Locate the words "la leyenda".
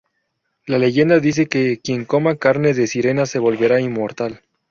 0.65-1.19